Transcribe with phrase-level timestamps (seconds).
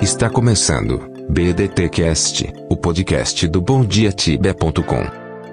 [0.00, 5.04] Está começando BDT Cast, o podcast do BomDiaTibia.com.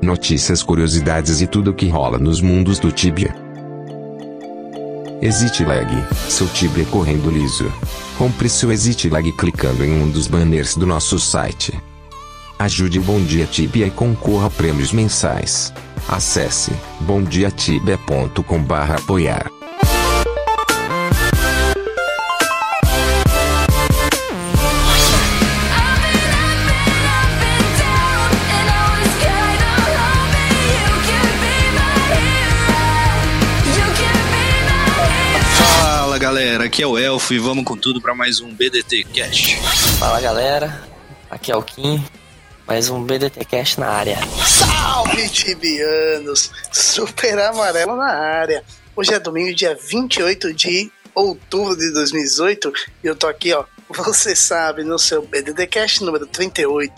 [0.03, 3.33] Notícias, curiosidades e tudo o que rola nos mundos do Tibia.
[5.19, 5.91] Exit Lag,
[6.29, 7.73] seu Tibia correndo liso.
[8.19, 11.73] Compre seu Exit Lag clicando em um dos banners do nosso site.
[12.59, 15.73] Ajude o Bom Dia Tibia e concorra a prêmios mensais.
[16.07, 16.71] Acesse
[17.01, 19.49] bomdiatibia.com/apoiar.
[36.25, 39.61] galera, aqui é o Elfo e vamos com tudo para mais um BDT Cast.
[39.99, 40.83] Fala galera,
[41.29, 42.03] aqui é o Kim,
[42.67, 44.17] mais um BDT Cast na área.
[44.43, 46.49] Salve tibianos!
[46.71, 48.63] Super amarelo na área.
[48.95, 53.63] Hoje é domingo, dia 28 de outubro de 2018 e eu tô aqui, ó.
[53.87, 56.91] Você sabe, no seu BDT Cast número 38.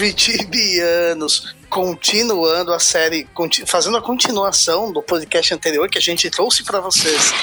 [0.00, 1.54] Salve tibianos!
[1.68, 3.28] Continuando a série,
[3.66, 7.34] fazendo a continuação do podcast anterior que a gente trouxe para vocês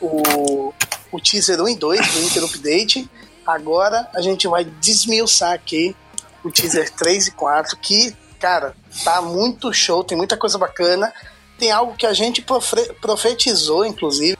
[0.00, 0.72] o,
[1.10, 3.10] o teaser 1 e 2 do Inter Update.
[3.44, 5.96] Agora a gente vai desmiuçar aqui
[6.44, 11.12] o teaser 3 e 4, que, cara, tá muito show, tem muita coisa bacana.
[11.58, 12.46] Tem algo que a gente
[13.00, 14.38] profetizou, inclusive,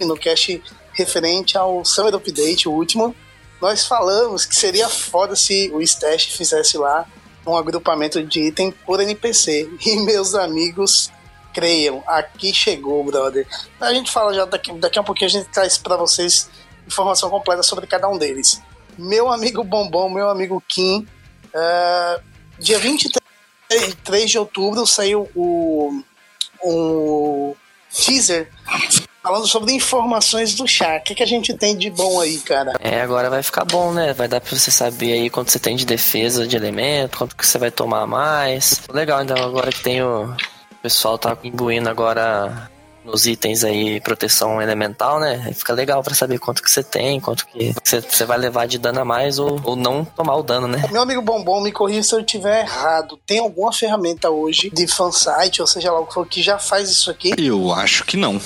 [0.00, 0.60] no cast
[0.92, 3.14] referente ao Summer Update, o último.
[3.60, 7.06] Nós falamos que seria foda se o Stash fizesse lá
[7.46, 9.68] um agrupamento de item por NPC.
[9.84, 11.10] E meus amigos,
[11.52, 13.46] creiam, aqui chegou, brother.
[13.80, 16.48] A gente fala já daqui, daqui a pouquinho, a gente traz para vocês
[16.86, 18.60] informação completa sobre cada um deles.
[18.96, 21.06] Meu amigo Bombom, meu amigo Kim,
[21.52, 22.20] eh,
[22.58, 26.02] dia 23 de outubro saiu o,
[26.62, 27.56] o
[27.90, 28.50] teaser
[29.30, 30.96] falando sobre informações do chá.
[30.96, 32.72] O que, que a gente tem de bom aí, cara?
[32.80, 34.12] É, agora vai ficar bom, né?
[34.12, 37.46] Vai dar pra você saber aí quanto você tem de defesa de elemento, quanto que
[37.46, 38.82] você vai tomar mais.
[38.92, 42.68] Legal, então agora que tem o, o pessoal tá imbuindo agora
[43.04, 45.42] nos itens aí proteção elemental, né?
[45.46, 48.66] Aí Fica legal pra saber quanto que você tem, quanto que você, você vai levar
[48.66, 50.82] de dano a mais ou, ou não tomar o dano, né?
[50.90, 53.18] Meu amigo Bombom, me corrija se eu estiver errado.
[53.26, 56.90] Tem alguma ferramenta hoje de fansite, ou seja lá o que for, que já faz
[56.90, 57.32] isso aqui?
[57.36, 58.40] Eu acho que não.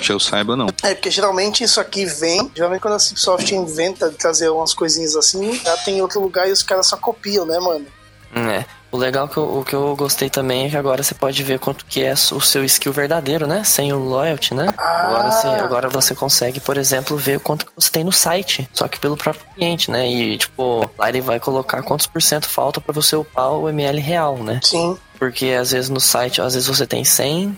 [0.00, 0.68] Que eu saiba, não.
[0.82, 2.50] É, porque geralmente isso aqui vem.
[2.54, 6.48] Geralmente quando a Cipsoft inventa de trazer umas coisinhas assim, já tem em outro lugar
[6.48, 7.86] e os caras só copiam, né, mano?
[8.34, 8.64] É.
[8.92, 11.60] O legal que eu, o que eu gostei também é que agora você pode ver
[11.60, 13.62] quanto que é o seu skill verdadeiro, né?
[13.62, 14.66] Sem o loyalty, né?
[14.76, 15.06] Ah.
[15.06, 18.88] Agora, você, agora você consegue, por exemplo, ver quanto que você tem no site, só
[18.88, 20.08] que pelo próprio cliente, né?
[20.10, 24.00] E tipo, lá ele vai colocar quantos por cento falta pra você upar o ML
[24.00, 24.60] real, né?
[24.62, 24.98] Sim.
[25.18, 27.56] Porque às vezes no site, às vezes você tem 100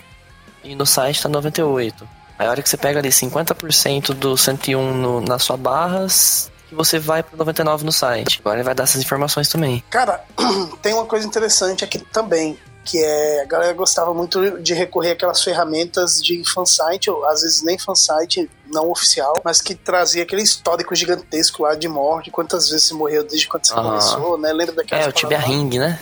[0.65, 2.07] e no site tá 98.
[2.39, 6.77] Aí a hora que você pega ali 50% do 101 no, na sua barras, que
[6.77, 8.39] você vai pro 99 no site.
[8.41, 9.85] Agora ele vai dar essas informações também.
[9.91, 10.25] Cara,
[10.81, 12.59] tem uma coisa interessante aqui também.
[12.85, 17.63] Que é, a galera gostava muito de recorrer àquelas ferramentas de fansite, ou às vezes
[17.63, 22.89] nem fansite, não oficial, mas que trazia aquele histórico gigantesco lá de morte, quantas vezes
[22.89, 24.53] você morreu desde quando você começou, né?
[24.53, 25.39] Lembra daquelas É, o Tibia?
[25.39, 26.01] Ring, né?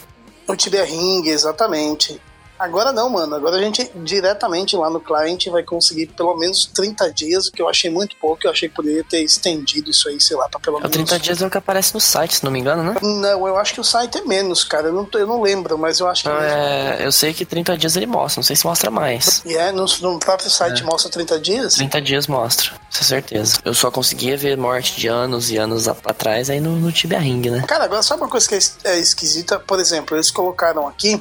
[0.49, 2.19] O Tibia Ring, exatamente.
[2.61, 3.35] Agora não, mano.
[3.35, 7.63] Agora a gente diretamente lá no cliente vai conseguir pelo menos 30 dias, o que
[7.63, 8.47] eu achei muito pouco.
[8.47, 10.93] Eu achei que poderia ter estendido isso aí, sei lá, pra pelo É menos.
[10.93, 12.97] 30 dias é o que aparece no site, se não me engano, né?
[13.03, 14.89] Não, eu acho que o site é menos, cara.
[14.89, 16.29] Eu não, eu não lembro, mas eu acho que.
[16.29, 19.43] Não, é, eu sei que 30 dias ele mostra, não sei se mostra mais.
[19.47, 20.51] E é, no, no próprio É.
[20.51, 21.75] site mostra 30 dias?
[21.75, 23.59] 30 dias mostra, com certeza.
[23.65, 27.49] Eu só conseguia ver morte de anos e anos atrás aí no, no Tibia Ring,
[27.49, 27.65] né?
[27.67, 29.59] Cara, agora sabe uma coisa que é é esquisita?
[29.59, 31.21] Por exemplo, eles colocaram aqui.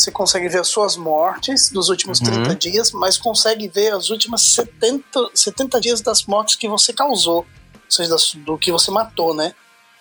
[0.00, 2.42] Você consegue ver as suas mortes dos últimos Uhum.
[2.44, 7.38] 30 dias, mas consegue ver as últimas 70, 70 dias das mortes que você causou.
[7.38, 7.46] Ou
[7.88, 9.52] seja, do que você matou, né?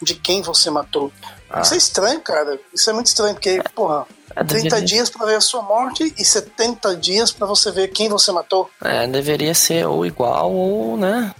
[0.02, 1.12] De quem você matou.
[1.50, 1.60] Ah.
[1.62, 2.58] Isso é estranho, cara.
[2.74, 6.14] Isso é muito estranho, porque, porra, É, 30 deveria, dias pra ver a sua morte
[6.18, 8.70] e 70 dias pra você ver quem você matou.
[8.82, 11.34] é, deveria ser ou igual ou, né?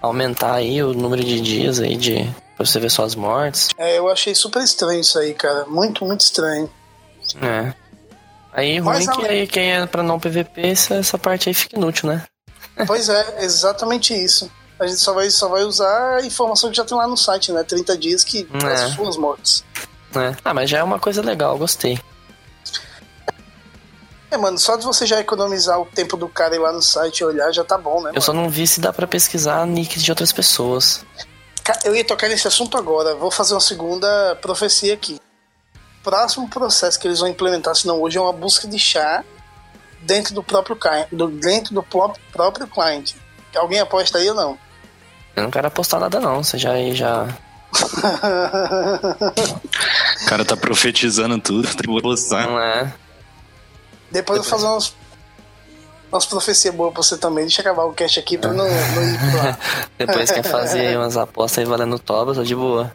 [0.00, 2.24] Aumentar aí o número de dias aí de
[2.56, 3.68] pra você ver suas mortes.
[3.78, 5.64] É, eu achei super estranho isso aí, cara.
[5.66, 6.70] Muito, muito estranho.
[7.40, 7.72] É.
[8.52, 11.76] Aí ruim que além- aí quem é pra não PVP, essa, essa parte aí fica
[11.76, 12.22] inútil, né?
[12.86, 14.50] Pois é, exatamente isso.
[14.78, 17.52] A gente só vai, só vai usar a informação que já tem lá no site,
[17.52, 17.62] né?
[17.62, 18.66] 30 dias que É.
[18.72, 19.64] as suas mortes.
[20.14, 20.34] É.
[20.44, 21.98] Ah, mas já é uma coisa legal, gostei.
[24.30, 27.20] É, mano, só de você já economizar o tempo do cara ir lá no site
[27.20, 28.08] e olhar já tá bom, né?
[28.10, 28.22] Eu mano?
[28.22, 31.04] só não vi se dá pra pesquisar nicks de outras pessoas.
[31.84, 33.14] Eu ia tocar nesse assunto agora.
[33.14, 35.20] Vou fazer uma segunda profecia aqui.
[36.02, 39.24] Próximo processo que eles vão implementar, se não hoje, é uma busca de chá
[40.02, 43.14] dentro do próprio client, do, dentro do próprio client.
[43.54, 44.58] Alguém aposta aí ou não?
[45.36, 47.26] Eu não quero apostar nada não, você já aí já.
[50.22, 52.46] o cara tá profetizando tudo, tem que apostar.
[52.46, 52.92] Não é.
[54.10, 54.94] Depois eu vou fazer umas,
[56.10, 57.44] umas profecias boas pra você também.
[57.44, 59.58] Deixa eu acabar o cast aqui pra não, não ir pra lá.
[59.98, 62.94] Depois quer fazer umas apostas aí valendo toba, tô de boa.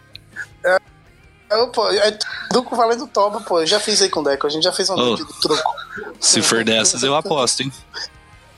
[1.49, 2.17] É, eu, pô, é
[2.49, 3.61] truco valendo toba, pô.
[3.61, 5.73] Eu já fiz aí com o Deco, a gente já fez um oh, truco.
[6.19, 7.71] Se for dessas, eu aposto, hein?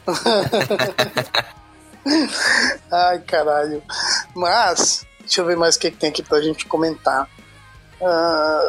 [2.92, 3.84] Ai, caralho.
[4.36, 7.30] Mas, deixa eu ver mais o que, que tem aqui pra gente comentar.
[8.02, 8.62] Ah,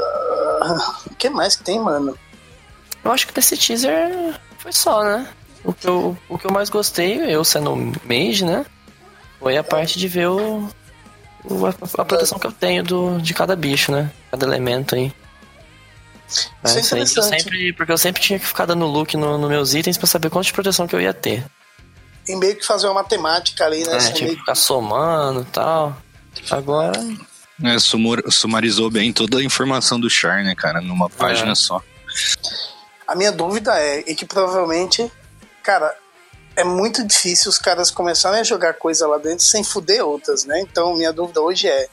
[1.07, 2.19] o uh, que mais que tem, mano?
[3.03, 5.27] Eu acho que desse teaser foi só, né?
[5.65, 7.75] O que eu, o que eu mais gostei, eu sendo
[8.05, 8.67] mage, né?
[9.39, 10.69] Foi a parte de ver o
[11.45, 14.11] a, a, proteção que eu tenho do, de cada bicho, né?
[14.31, 15.13] Cada elemento aí.
[16.29, 17.17] Isso é, é interessante.
[17.17, 20.07] Eu sempre, porque eu sempre tinha que ficar dando look nos no meus itens pra
[20.07, 21.45] saber quanto de proteção que eu ia ter.
[22.25, 23.97] Tem meio que fazer uma matemática ali, né?
[23.97, 25.97] É, tinha que ficar somando e tal.
[26.51, 26.93] Agora.
[27.63, 27.77] É,
[28.31, 30.81] sumarizou bem toda a informação do Char, né, cara?
[30.81, 31.55] Numa página é.
[31.55, 31.83] só.
[33.07, 35.11] A minha dúvida é, e que provavelmente,
[35.63, 35.95] cara,
[36.61, 40.61] é muito difícil os caras começarem a jogar coisa lá dentro sem fuder outras, né?
[40.61, 41.89] Então, minha dúvida hoje é,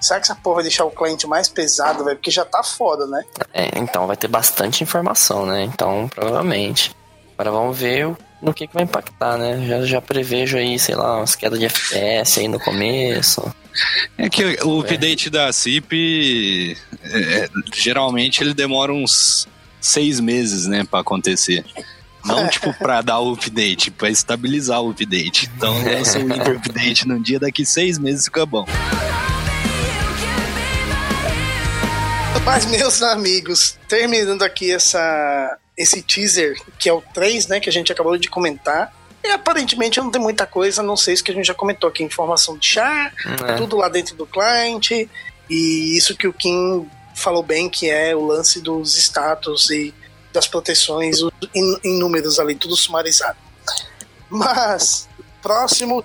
[0.00, 2.16] será que essa porra vai deixar o cliente mais pesado, velho?
[2.16, 3.24] Porque já tá foda, né?
[3.54, 5.62] É, então vai ter bastante informação, né?
[5.62, 6.94] Então, provavelmente.
[7.38, 9.64] Agora vamos ver no que, que vai impactar, né?
[9.66, 13.42] Já, já prevejo aí, sei lá, umas quedas de FPS aí no começo.
[14.18, 15.30] É que o update é.
[15.30, 19.46] da CIP, é, geralmente ele demora uns
[19.80, 21.64] seis meses, né, para acontecer.
[22.30, 25.50] Não, tipo, pra dar o update, pra estabilizar o update.
[25.56, 28.64] Então, lança o Winter Update num dia, daqui seis meses fica bom.
[32.44, 37.72] Mas, meus amigos, terminando aqui essa, esse teaser, que é o 3, né, que a
[37.72, 38.92] gente acabou de comentar.
[39.22, 42.02] E aparentemente não tem muita coisa, não sei se que a gente já comentou aqui,
[42.02, 43.12] informação de chá,
[43.46, 43.54] é.
[43.54, 45.08] tudo lá dentro do cliente,
[45.48, 49.92] e isso que o Kim falou bem que é o lance dos status e
[50.32, 51.18] das proteções
[51.54, 53.38] em, números ali, tudo sumarizado.
[54.28, 55.08] Mas,
[55.42, 56.04] próximo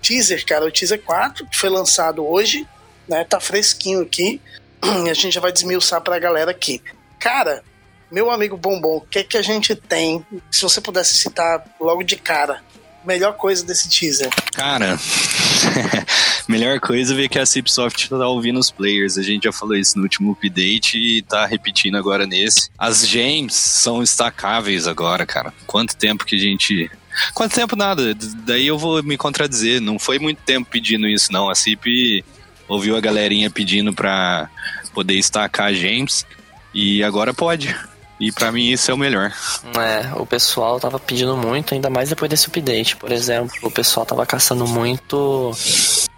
[0.00, 2.66] teaser, cara, o teaser 4, que foi lançado hoje,
[3.08, 3.24] né?
[3.24, 4.40] Tá fresquinho aqui.
[5.04, 6.80] E a gente já vai desmiuçar pra galera aqui.
[7.18, 7.64] Cara,
[8.12, 10.24] meu amigo Bombom, o que é que a gente tem?
[10.52, 12.62] Se você pudesse citar logo de cara,
[13.04, 14.30] melhor coisa desse teaser?
[14.54, 14.96] Cara,
[16.48, 19.18] melhor coisa é ver que a Cipsoft tá ouvindo os players.
[19.18, 22.70] A gente já falou isso no último update e tá repetindo agora nesse.
[22.76, 25.52] As gems são destacáveis agora, cara.
[25.66, 26.90] Quanto tempo que a gente
[27.34, 28.14] Quanto tempo nada?
[28.46, 29.80] Daí eu vou me contradizer.
[29.80, 31.50] Não foi muito tempo pedindo isso, não.
[31.50, 32.24] A CIP
[32.68, 34.48] ouviu a galerinha pedindo pra
[34.92, 36.24] poder estacar gems
[36.72, 37.74] e agora pode.
[38.20, 39.32] E para mim isso é o melhor.
[39.76, 42.96] É, o pessoal tava pedindo muito, ainda mais depois desse update.
[42.96, 45.52] Por exemplo, o pessoal tava caçando muito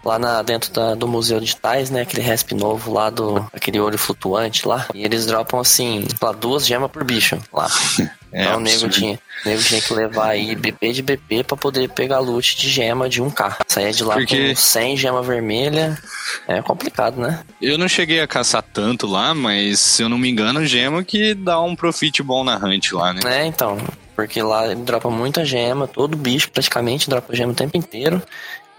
[0.03, 2.01] lá na, dentro da, do Museu de Tais, né?
[2.01, 3.45] Aquele resp novo lá do.
[3.53, 4.87] aquele olho flutuante lá.
[4.93, 7.69] E eles dropam assim, lá, duas gemas por bicho lá.
[8.33, 11.57] É, então o nego tinha, o nego tinha que levar aí BP de BP pra
[11.57, 13.57] poder pegar loot de gema de 1k.
[13.67, 14.49] Saía de lá Porque...
[14.49, 15.97] com 100 gema vermelha.
[16.47, 17.41] É complicado, né?
[17.61, 21.33] Eu não cheguei a caçar tanto lá, mas se eu não me engano, gema que
[21.33, 23.19] dá um profit bom na hunt lá, né?
[23.25, 23.77] É, então.
[24.15, 28.21] Porque lá ele dropa muita gema, todo bicho praticamente dropa gema o tempo inteiro.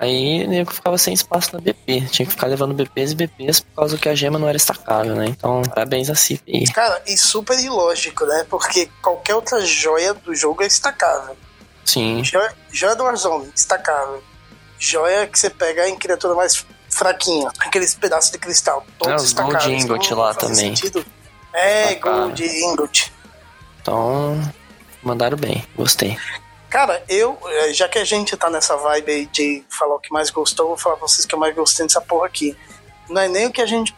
[0.03, 2.09] Aí o nego ficava sem espaço na BP.
[2.11, 5.15] Tinha que ficar levando BPs e BPs por causa que a gema não era estacável,
[5.15, 5.27] né?
[5.27, 6.73] Então, parabéns a CIP.
[6.73, 8.45] Cara, e super ilógico, né?
[8.51, 11.37] Porque qualquer outra joia do jogo é estacável.
[11.85, 12.25] Sim.
[12.25, 14.21] Joia, joia do Warzone, estacável.
[14.77, 17.49] Joia que você pega em criatura mais fraquinha.
[17.61, 18.85] Aqueles pedaços de cristal.
[18.99, 20.75] Todos é, os Gold Ingot lá também.
[20.75, 21.07] Sentido.
[21.55, 23.13] É, Gold Ingot.
[23.81, 24.53] Então,
[25.01, 25.65] mandaram bem.
[25.77, 26.19] Gostei.
[26.73, 30.11] Cara, eu, eh, já que a gente tá nessa vibe aí de falar o que
[30.11, 32.57] mais gostou, vou falar pra vocês que eu mais gostei dessa porra aqui.
[33.11, 33.93] Não é nem o que a gente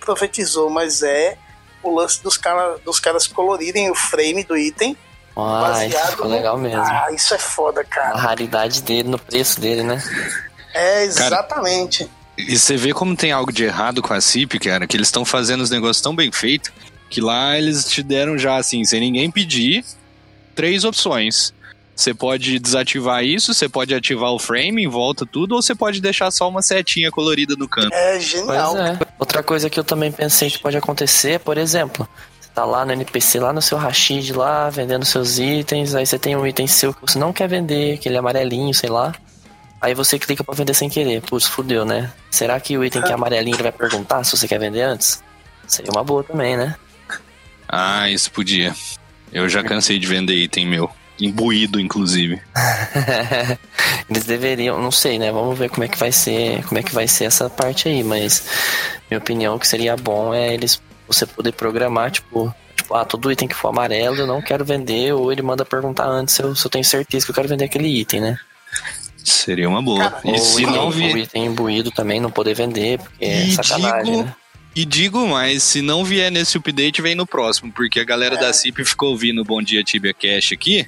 [0.00, 1.36] profetizou, mas é
[1.82, 4.96] o lance dos, cara, dos caras colorirem o frame do item.
[5.36, 6.80] Ah, isso ficou legal mesmo.
[6.80, 8.14] Ah, isso é foda, cara.
[8.14, 10.02] A raridade dele no preço dele, né?
[10.72, 12.04] É, exatamente.
[12.04, 15.08] Cara, e você vê como tem algo de errado com a CIP, cara, que eles
[15.08, 16.72] estão fazendo os negócios tão bem feitos
[17.10, 19.84] que lá eles te deram já, assim, sem ninguém pedir,
[20.54, 21.52] três opções
[21.94, 26.00] você pode desativar isso, você pode ativar o frame em volta tudo, ou você pode
[26.00, 27.94] deixar só uma setinha colorida no canto.
[27.94, 28.76] É genial.
[28.76, 28.98] É.
[29.18, 32.08] Outra coisa que eu também pensei que pode acontecer, por exemplo,
[32.40, 36.18] você tá lá no NPC, lá no seu Rashid, lá, vendendo seus itens, aí você
[36.18, 39.14] tem um item seu que você não quer vender, aquele amarelinho, sei lá.
[39.80, 41.20] Aí você clica para vender sem querer.
[41.20, 42.10] Putz, fudeu, né?
[42.30, 45.22] Será que o item que é amarelinho ele vai perguntar se você quer vender antes?
[45.66, 46.74] Seria uma boa também, né?
[47.68, 48.74] Ah, isso podia.
[49.30, 50.90] Eu já cansei de vender item meu.
[51.20, 52.40] Imbuído, inclusive.
[54.10, 55.30] Eles deveriam, não sei, né?
[55.30, 58.02] Vamos ver como é que vai ser, como é que vai ser essa parte aí,
[58.02, 58.44] mas
[59.10, 63.46] minha opinião que seria bom é eles você poder programar, tipo, tipo, ah, todo item
[63.48, 66.66] que for amarelo eu não quero vender, ou ele manda perguntar antes se eu, se
[66.66, 68.38] eu tenho certeza que eu quero vender aquele item, né?
[69.22, 70.10] Seria uma boa.
[70.10, 71.16] Cara, e ou se item, não o vier.
[71.16, 74.34] item imbuído também não poder vender, porque é E sacanagem, digo- né?
[74.76, 78.52] E digo mais, se não vier nesse update, vem no próximo, porque a galera da
[78.52, 80.84] CIP ficou ouvindo o Bom Dia Tibia Cash aqui.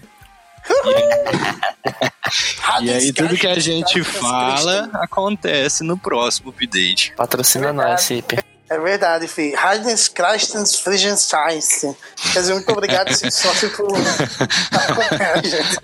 [2.82, 7.12] E aí tudo que a gente fala acontece no próximo update.
[7.16, 8.38] Patrocina nós, Cip.
[8.68, 9.54] É verdade, fi.
[9.54, 11.60] Heidens Christens Friedenstein.
[12.32, 13.96] Quer dizer, muito obrigado, sócio, por
[14.72, 15.78] acompanhar a gente.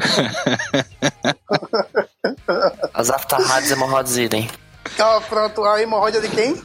[2.93, 4.51] As aftarrades hemorroides idem.
[4.99, 6.61] Ó, pronto, a hemorroida de quem?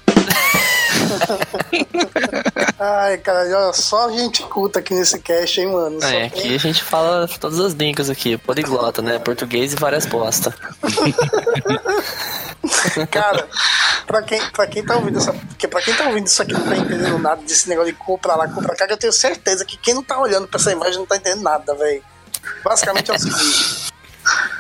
[2.79, 5.97] Ai, cara, só gente culta aqui nesse cast, hein, mano?
[6.03, 9.19] É, tem- aqui a gente fala todas as línguas aqui, poliglota, né?
[9.19, 10.53] Português e várias bosta.
[13.11, 13.47] Cara,
[14.05, 15.33] pra quem, pra quem tá ouvindo essa.
[15.33, 18.35] Porque pra quem tá ouvindo isso aqui não tá entendendo nada desse negócio de compra
[18.35, 21.05] lá, compra cá, eu tenho certeza que quem não tá olhando pra essa imagem não
[21.05, 22.03] tá entendendo nada, velho.
[22.63, 23.93] Basicamente é o seguinte: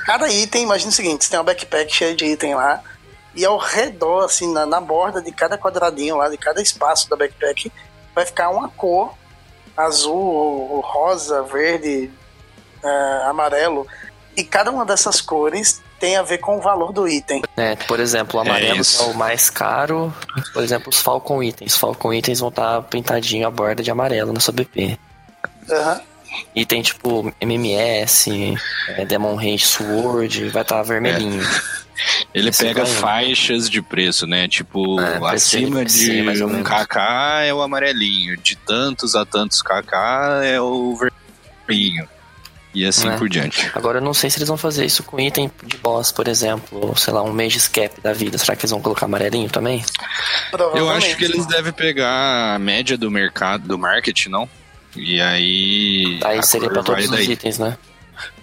[0.05, 2.81] cada item, imagina o seguinte: você tem uma backpack cheia de item lá,
[3.35, 7.15] e ao redor, assim, na, na borda de cada quadradinho lá, de cada espaço da
[7.15, 7.71] backpack,
[8.15, 9.13] vai ficar uma cor
[9.77, 12.09] azul, rosa, verde,
[12.83, 13.85] eh, amarelo.
[14.35, 17.43] E cada uma dessas cores tem a ver com o valor do item.
[17.55, 20.13] É, por exemplo, o amarelo que é o mais caro.
[20.53, 21.75] Por exemplo, os Falcon Itens.
[21.75, 24.97] Falcon Itens vão estar pintadinho a borda de amarelo na sua BP.
[25.69, 26.01] Aham.
[26.55, 28.55] E tem tipo MMS,
[28.89, 31.41] é, Demon Rage Sword, vai estar vermelhinho.
[32.33, 34.47] Ele Assim pega faixas de preço, né?
[34.47, 36.63] Tipo, É, acima de PC, um.
[36.63, 42.07] KK é o amarelinho, de tantos a tantos KK é o vermelhinho.
[42.75, 43.17] E assim É.
[43.17, 43.71] por diante.
[43.73, 46.89] Agora eu não sei se eles vão fazer isso com item de boss, por exemplo,
[46.89, 48.37] ou, sei lá, um Mage Cap da vida.
[48.37, 49.83] Será que eles vão colocar amarelinho também?
[50.75, 54.47] Eu acho que eles devem pegar a média do mercado, do market, não?
[54.97, 56.19] E aí.
[56.23, 57.77] Aí seria pra todos os itens, né?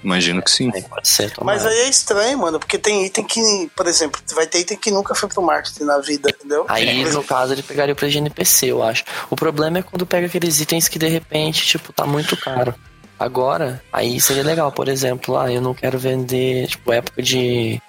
[0.03, 0.71] Imagino que sim.
[0.75, 1.33] Aí pode ser.
[1.43, 4.91] Mas aí é estranho, mano, porque tem item que, por exemplo, vai ter item que
[4.91, 6.67] nunca foi pro marketing na vida, entendeu?
[6.69, 9.05] Aí, Por no caso, ele pegaria o preço de NPC, eu acho.
[9.31, 12.75] O problema é quando pega aqueles itens que, de repente, tipo, tá muito caro.
[13.19, 17.81] Agora, aí seria legal, por exemplo, ah, eu não quero vender, tipo, época de...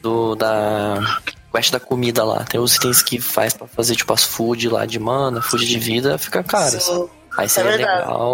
[0.00, 1.20] Do, da...
[1.52, 2.44] Quest da comida lá.
[2.44, 5.78] Tem os itens que faz pra fazer, tipo, as food lá de mana, food de
[5.78, 6.80] vida, fica caro.
[6.80, 8.00] sim, Aí seria verdade.
[8.00, 8.28] legal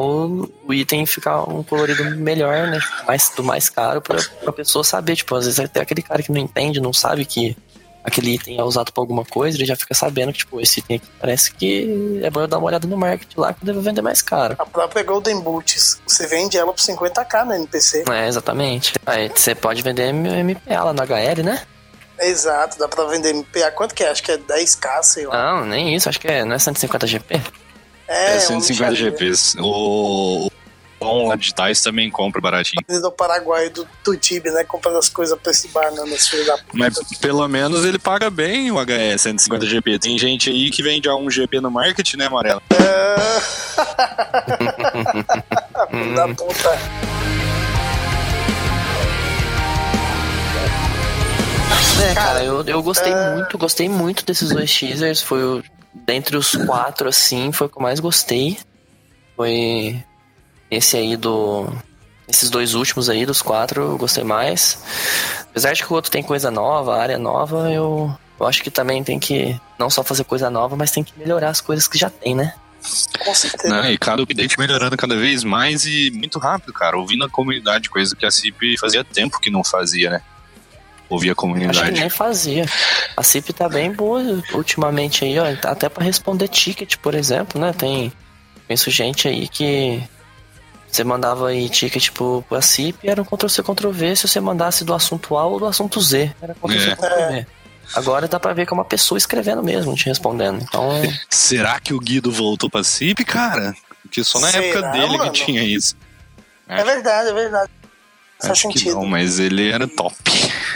[0.66, 2.80] o item ficar um colorido melhor, né?
[3.06, 5.14] Mais, do mais caro pra, pra pessoa saber.
[5.14, 7.54] Tipo, às vezes até aquele cara que não entende, não sabe que
[8.02, 10.96] aquele item é usado pra alguma coisa, ele já fica sabendo que, tipo, esse item
[10.96, 13.80] aqui parece que é bom eu dar uma olhada no market lá que eu devo
[13.82, 14.56] vender mais caro.
[14.58, 18.04] a própria Golden Boots, você vende ela por 50k no NPC.
[18.11, 18.94] É, exatamente.
[19.04, 21.62] Aí você pode vender MPA lá no HL, né?
[22.20, 23.70] Exato, dá pra vender MPA.
[23.73, 24.11] Quanto que é?
[24.11, 25.56] Acho que é 10k, sei lá.
[25.56, 27.42] Não, nem isso, acho que é, não é 150 GP?
[28.14, 29.11] É, um 150 lixaria.
[29.11, 29.56] GPs.
[29.61, 30.50] O.
[31.00, 32.80] O lá de Tais também compra baratinho.
[32.88, 34.64] do Paraguai do, do Tibi, né?
[34.64, 35.83] Comprando as coisas pra esse da
[36.56, 36.73] puta.
[36.73, 39.99] Mas pelo menos ele paga bem o HS 150 GP.
[39.99, 42.62] Tem gente aí que vende a 1 GP no market, né, Amarelo?
[45.90, 47.04] Filho da puta.
[52.02, 55.23] É, cara, eu, eu gostei muito, gostei muito desses dois teasers.
[55.23, 55.62] Foi o,
[55.95, 58.59] dentre os quatro, assim, foi o que eu mais gostei.
[59.37, 60.03] Foi
[60.71, 61.69] esse aí do.
[62.27, 64.83] Esses dois últimos aí, dos quatro, eu gostei mais.
[65.51, 69.05] Apesar de que o outro tem coisa nova, área nova, eu, eu acho que também
[69.05, 72.09] tem que não só fazer coisa nova, mas tem que melhorar as coisas que já
[72.09, 72.55] tem, né?
[73.25, 73.83] Com certeza.
[73.83, 73.93] Né?
[73.93, 76.97] E cada update melhorando cada vez mais e muito rápido, cara.
[76.97, 80.23] Ouvindo a comunidade, coisa que a CIP fazia tempo que não fazia, né?
[81.08, 82.00] Ouvir a Acho que comunidade.
[82.00, 82.64] nem fazia.
[83.16, 84.20] A CIP tá bem boa
[84.54, 85.44] ultimamente aí, ó.
[85.68, 87.73] Até pra responder ticket, por exemplo, né?
[87.73, 88.12] Tem.
[88.66, 90.02] Penso gente aí que.
[90.90, 94.94] Você mandava aí ticket pro, pra CIP era um Ctrl-C, Ctrl-V se você mandasse do
[94.94, 96.32] assunto A ou do assunto Z.
[96.40, 96.94] Era Ctrl-C, É.
[96.96, 97.46] Ctrl-V.
[97.96, 100.62] Agora dá pra ver que é uma pessoa escrevendo mesmo, te respondendo.
[100.62, 100.88] Então,
[101.28, 103.75] Será que o Guido voltou pra CIP, cara?
[104.02, 105.30] Porque só na Será, época dele mano?
[105.32, 105.94] que tinha isso.
[106.66, 107.70] É verdade, é verdade.
[108.41, 108.97] Faz Acho que sentido.
[108.97, 110.17] não, mas ele era top.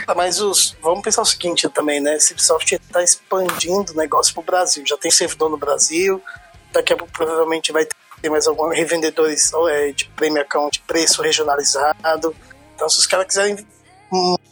[0.05, 2.15] Tá, Mas os, vamos pensar o seguinte também, né?
[2.15, 4.83] Esse Ubisoft tá expandindo o negócio pro Brasil.
[4.87, 6.21] Já tem servidor no Brasil.
[6.71, 7.85] Daqui a pouco provavelmente vai
[8.21, 12.35] ter mais alguns revendedores é, de premium account, preço regionalizado.
[12.75, 13.57] Então, se os caras quiserem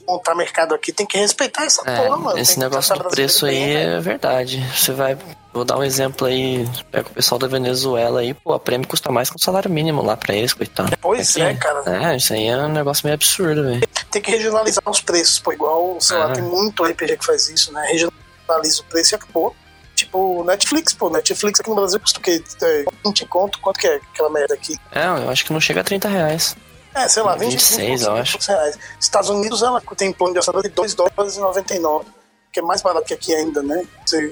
[0.08, 2.40] montar mercado aqui, tem que respeitar essa É, porra, mano.
[2.40, 4.64] esse negócio do preço aí bem, é verdade.
[4.76, 5.18] Você vai.
[5.54, 6.68] Vou dar um exemplo aí.
[6.92, 10.04] Pega o pessoal da Venezuela aí, pô, a prêmio custa mais que um salário mínimo
[10.04, 10.96] lá pra eles, coitado.
[11.02, 11.84] Pois é, cara.
[12.12, 13.88] É, isso aí é um negócio meio absurdo, velho.
[14.12, 15.52] Tem que regionalizar os preços, pô.
[15.52, 16.34] Igual, sei lá, Ah.
[16.34, 17.82] tem muito RPG que faz isso, né?
[17.92, 19.56] Regionaliza o preço e acabou.
[19.96, 21.10] Tipo, Netflix, pô.
[21.10, 22.44] Netflix aqui no Brasil custa o quê?
[22.62, 23.60] É, 20 conto?
[23.60, 24.78] Quanto que é aquela merda aqui?
[24.92, 26.56] É, eu acho que não chega a 30 reais.
[27.04, 28.38] É, sei lá, 20 26, eu acho.
[28.48, 28.77] reais.
[29.00, 32.06] Estados Unidos, ela tem plano de orçamento de 2 dólares e 99.
[32.51, 33.84] Que é mais barato que aqui ainda, né?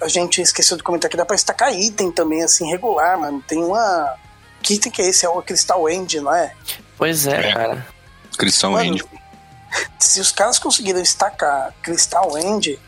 [0.02, 3.44] A gente esqueceu de comentar que dá pra destacar item também, assim, regular, mano.
[3.48, 4.16] Tem uma.
[4.64, 5.26] Que item que é esse?
[5.26, 6.54] É o Crystal End, não é?
[6.98, 7.54] Pois é, É.
[7.54, 7.88] cara.
[8.72, 9.06] Mano, End.
[10.00, 12.80] se os caras conseguiram destacar Crystal End,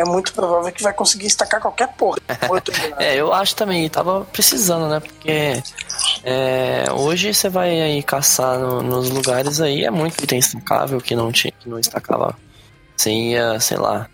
[0.00, 2.18] é muito provável que vai conseguir destacar qualquer porra.
[2.98, 5.00] É, eu acho também, tava precisando, né?
[5.00, 5.62] Porque
[6.24, 11.14] é, hoje você vai aí caçar no- nos lugares aí, é muito item destacável que
[11.14, 12.36] não, tinha, que não destacava.
[12.96, 14.08] Você ia, sei lá.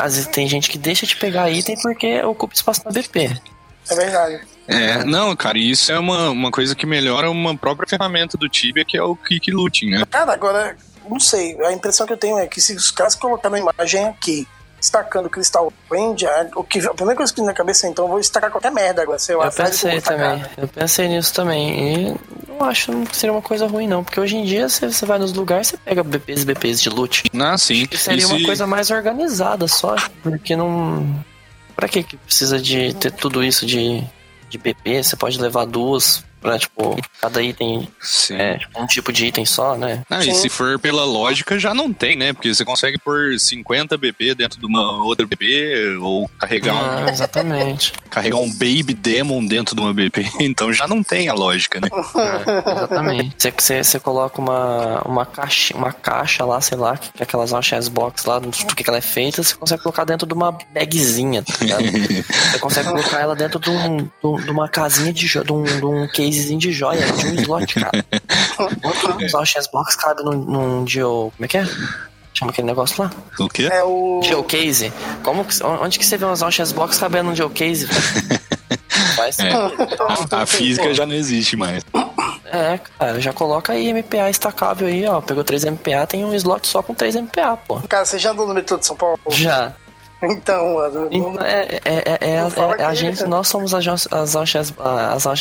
[0.00, 3.30] Às vezes tem gente que deixa de pegar item porque ocupa espaço na BP.
[3.90, 4.40] É verdade.
[4.68, 8.48] É, não, cara, e isso é uma, uma coisa que melhora uma própria ferramenta do
[8.48, 10.04] Tibia, que é o Quick Looting, né?
[10.08, 10.76] Cara, agora,
[11.08, 14.06] não sei, a impressão que eu tenho é que se os caras colocarem uma imagem
[14.06, 14.46] aqui,
[14.82, 18.04] destacando Crystal End, a, o que, a primeira coisa que vem na cabeça é, então
[18.04, 19.46] eu vou destacar qualquer merda agora, sei lá.
[19.46, 22.10] Eu pensei também, eu pensei nisso também.
[22.10, 22.16] E
[22.48, 24.02] não acho que seria uma coisa ruim, não.
[24.02, 26.88] Porque hoje em dia você, você vai nos lugares, você pega BPs e BPs de
[26.90, 27.22] loot.
[27.40, 27.86] Ah, sim.
[27.86, 31.06] Que seria E uma se- coisa mais organizada só, porque não.
[31.76, 34.02] Pra que que precisa de ter tudo isso de,
[34.50, 35.02] de BP?
[35.04, 38.34] Você pode levar duas pra, tipo, cada item Sim.
[38.36, 40.02] é tipo, um tipo de item só, né?
[40.10, 40.34] Ah, e Sim.
[40.34, 42.32] se for pela lógica, já não tem, né?
[42.32, 47.10] Porque você consegue pôr 50 BP dentro de uma outra BP, ou carregar, um, Ah,
[47.10, 47.92] exatamente.
[48.10, 51.88] carregar um Baby Demon dentro de uma BP, então já não tem a lógica, né?
[51.92, 53.34] É, exatamente.
[53.38, 57.52] Você, você, você coloca uma, uma, caixa, uma caixa lá, sei lá, que é aquelas
[57.64, 60.50] chess box lá, do que que ela é feita, você consegue colocar dentro de uma
[60.74, 61.82] bagzinha, tá ligado?
[62.52, 65.62] Você consegue colocar ela dentro de, um, de um- de uma casinha de, de, um,
[65.64, 68.04] de um casezinho de joia, de um slot, cara.
[69.26, 71.32] Quantos chess box cabe num, num Geo.
[71.36, 71.66] Como é que é?
[72.34, 73.10] Chama aquele negócio lá?
[73.38, 73.68] O quê?
[73.70, 74.20] É o.
[74.22, 74.92] Geocase.
[75.22, 77.86] Como que, onde que você vê umas chess box cabendo num Geocase?
[79.16, 79.52] Faz É.
[80.30, 81.84] A física já não existe mais.
[82.46, 85.20] É, cara, já coloca aí MPA estacável aí, ó.
[85.20, 87.80] Pegou 3 MPA, tem um slot só com 3 MPA, pô.
[87.88, 89.18] Cara, você já andou no metrô de São Paulo?
[89.30, 89.72] Já.
[90.22, 91.08] Então, mano.
[91.10, 94.72] Então, é, é, é, é, fala é- a gente, nós somos as, as, Alchas-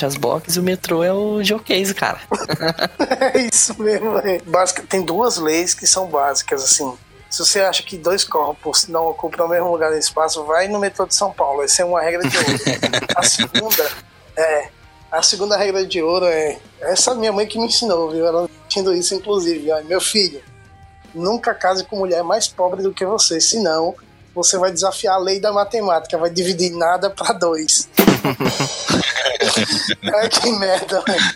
[0.03, 2.19] as Box e o metrô é o Geocase, cara.
[3.33, 4.13] É isso mesmo.
[4.47, 6.91] Básica, tem duas leis que são básicas, assim.
[7.29, 10.79] Se você acha que dois corpos não ocupam o mesmo lugar no espaço, vai no
[10.79, 11.63] metrô de São Paulo.
[11.63, 12.49] Essa é uma regra de ouro.
[13.15, 13.89] A segunda
[14.35, 14.67] é.
[15.11, 16.57] A segunda regra de ouro é.
[16.81, 18.25] Essa minha mãe que me ensinou, viu?
[18.25, 19.71] Ela tinha isso, inclusive.
[19.71, 20.41] Ó, meu filho,
[21.13, 23.95] nunca case com mulher mais pobre do que você, senão
[24.33, 27.89] você vai desafiar a lei da matemática, vai dividir nada pra dois.
[30.13, 31.35] Ai, que merda, velho.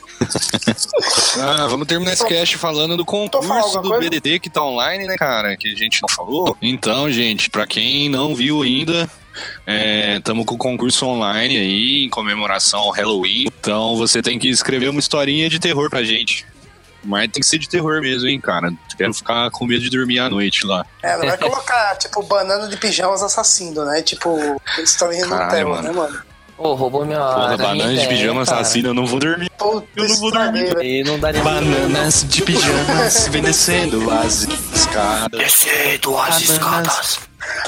[1.39, 4.09] Ah, vamos terminar esse cast falando do concurso do coisa?
[4.09, 5.57] BDD que tá online, né, cara?
[5.57, 6.55] Que a gente não falou.
[6.61, 9.09] Então, gente, pra quem não viu ainda,
[10.17, 13.47] estamos com o concurso online aí, em comemoração ao Halloween.
[13.59, 16.45] Então, você tem que escrever uma historinha de terror pra gente.
[17.05, 18.73] Mas tem que ser de terror mesmo, hein, cara?
[18.97, 20.85] Quero ficar com medo de dormir à noite lá.
[21.03, 24.01] É, não vai colocar, tipo, banana de pijamas assassino, né?
[24.01, 25.83] Tipo, historinha Caralho, Nutella, mano.
[25.83, 26.23] né, mano?
[26.57, 27.19] Ô, roubou minha.
[27.19, 28.61] Porra, a minha banana de pijama cara.
[28.61, 29.51] assassino, eu não vou dormir.
[29.57, 30.77] Puta, Eu não vou dormir.
[30.81, 35.37] E não daria Bananas de pijamas vem descendo as escadas.
[35.37, 37.19] Descendo as escadas.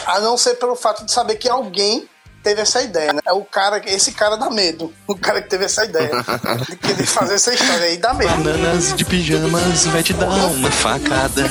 [0.06, 2.08] A não ser pelo fato de saber que alguém
[2.48, 3.20] teve essa ideia, né?
[3.26, 4.94] É o cara, esse cara dá medo.
[5.06, 6.10] O cara que teve essa ideia.
[6.70, 8.42] de querer fazer essa história aí dá medo.
[8.42, 11.42] Bananas de pijamas vai te dar uma facada.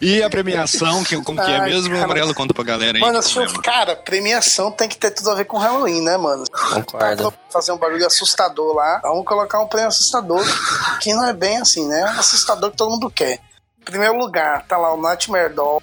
[0.00, 1.90] e a premiação, que, como que é Ai, mesmo?
[1.90, 2.04] cara.
[2.04, 3.00] Amarelo, conta pra galera aí.
[3.00, 3.20] Mano,
[3.62, 6.42] cara, premiação tem que ter tudo a ver com Halloween, né, mano?
[6.50, 7.32] Concordo.
[7.50, 8.98] Fazer um barulho assustador lá.
[9.04, 10.44] Vamos colocar um prêmio assustador,
[11.00, 12.00] que não é bem assim, né?
[12.00, 13.38] É um assustador que todo mundo quer.
[13.80, 15.80] Em primeiro lugar, tá lá o Nightmare Doll,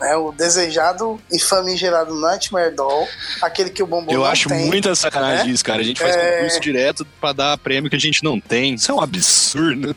[0.00, 0.16] né?
[0.16, 3.06] O desejado e famigerado Nightmare Doll,
[3.42, 4.66] aquele que o Bombom Eu não acho tem.
[4.66, 5.52] muita sacanagem né?
[5.52, 5.80] isso, cara.
[5.80, 6.36] A gente faz É.
[6.38, 8.74] concurso direto pra dar prêmio que a gente não tem.
[8.74, 9.94] Isso é um absurdo.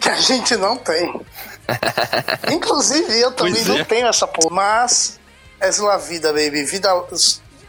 [0.00, 1.20] que a gente não tem.
[2.52, 3.84] Inclusive, eu também Pois não é.
[3.84, 4.54] tenho essa porra.
[4.54, 5.18] Mas,
[5.60, 6.64] é la vida, baby.
[6.64, 6.88] Vida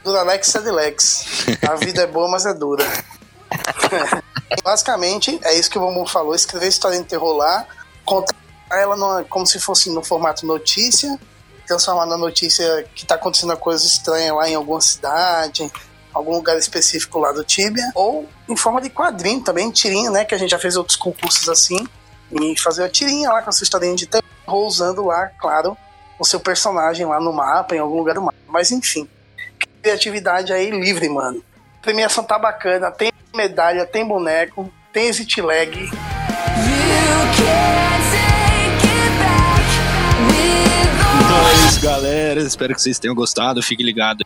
[0.03, 1.25] Duralex é Lex.
[1.69, 2.83] A vida é boa, mas é dura.
[4.63, 7.65] Basicamente, é isso que o Bombom falou: escrever história em terror lá,
[8.05, 8.35] contar
[8.71, 11.19] ela numa- como se fosse no formato notícia,
[11.71, 15.71] transformar na notícia que tá acontecendo uma coisa estranha lá em alguma cidade,
[16.13, 20.25] algum lugar específico lá do Tibia, ou em forma de quadrinho também, tirinha, né?
[20.25, 21.87] Que a gente já fez outros concursos assim.
[22.31, 25.77] e fazer a tirinha lá com a sua historinha de terror, usando lá, claro,
[26.19, 28.37] o seu personagem lá no mapa, em algum lugar do mapa.
[28.47, 29.07] Mas enfim,
[29.81, 31.43] criatividade aí livre, mano.
[31.79, 35.89] A premiação tá bacana, tem medalha, tem boneco, tem exit lag.
[37.31, 38.30] Então
[42.39, 43.61] Espero que vocês tenham gostado.
[43.61, 44.25] Fique ligado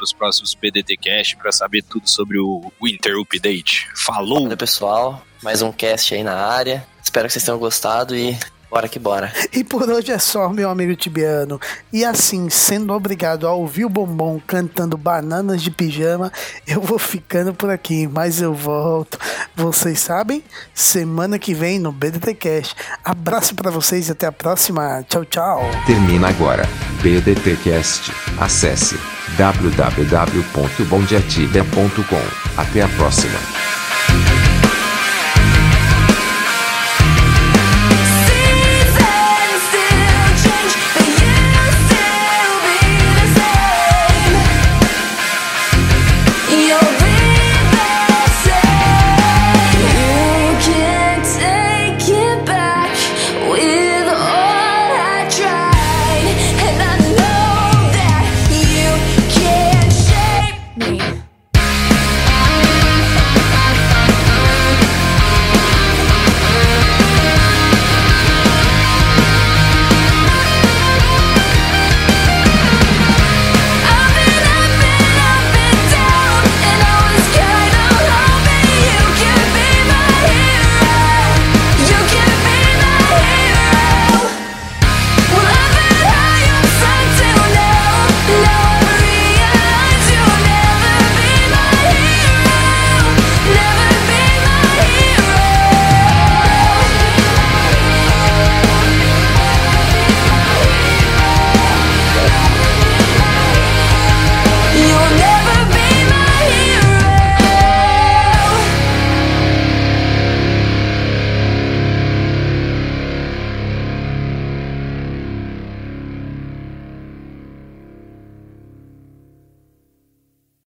[0.00, 3.88] nos próximos PDT Cast para saber tudo sobre o Winter Update.
[3.94, 4.42] Falou!
[4.42, 5.22] Valeu, pessoal.
[5.42, 6.86] Mais um cast aí na área.
[7.02, 8.38] Espero que vocês tenham gostado e
[8.70, 9.32] Bora que bora.
[9.52, 11.60] E por hoje é só, meu amigo Tibiano.
[11.92, 16.32] E assim, sendo obrigado a ouvir o Bombom cantando Bananas de Pijama,
[16.66, 19.18] eu vou ficando por aqui, mas eu volto.
[19.56, 20.44] Vocês sabem?
[20.72, 22.76] Semana que vem no BDT Cash.
[23.04, 25.04] Abraço para vocês e até a próxima.
[25.08, 25.62] Tchau, tchau.
[25.86, 26.68] Termina agora.
[27.02, 28.12] BDT Cast.
[28.38, 28.98] Acesse
[29.36, 32.22] www.bondiatibia.com.
[32.56, 33.38] Até a próxima.